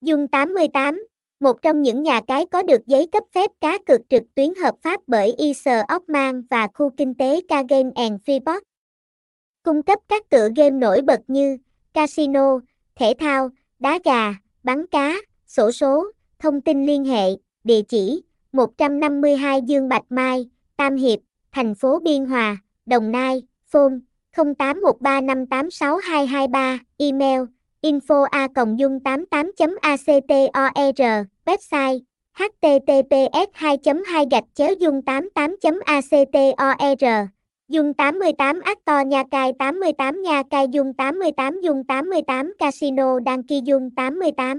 [0.00, 1.04] Dung 88,
[1.40, 4.74] một trong những nhà cái có được giấy cấp phép cá cược trực tuyến hợp
[4.82, 8.60] pháp bởi Isle Ockman và khu kinh tế Kagen and Freeport.
[9.62, 11.58] Cung cấp các tựa game nổi bật như
[11.94, 12.60] casino,
[12.94, 15.16] thể thao, đá gà, bắn cá,
[15.46, 17.30] sổ số, thông tin liên hệ,
[17.64, 18.22] địa chỉ
[18.52, 21.18] 152 Dương Bạch Mai, Tam Hiệp,
[21.52, 22.56] thành phố Biên Hòa,
[22.86, 23.94] Đồng Nai, phone
[24.36, 27.40] 0813586223, email
[27.82, 32.00] info a dung 88 actor e website
[32.38, 36.94] https 2 2 gạch chéo dung 88 actor e
[37.70, 43.60] Dung 88 Actor Nha Cai 88 Nha Cai, Dung 88 Dung 88 Casino Đăng ký,
[43.66, 44.58] Dung 88